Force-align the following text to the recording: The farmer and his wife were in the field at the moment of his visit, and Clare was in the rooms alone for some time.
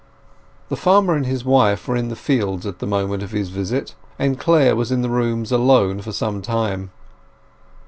The 0.69 0.75
farmer 0.75 1.13
and 1.13 1.27
his 1.27 1.45
wife 1.45 1.87
were 1.87 1.95
in 1.95 2.07
the 2.07 2.15
field 2.15 2.65
at 2.65 2.79
the 2.79 2.87
moment 2.87 3.21
of 3.21 3.29
his 3.33 3.49
visit, 3.49 3.93
and 4.17 4.39
Clare 4.39 4.75
was 4.75 4.91
in 4.91 5.03
the 5.03 5.11
rooms 5.11 5.51
alone 5.51 6.01
for 6.01 6.11
some 6.11 6.41
time. 6.41 6.89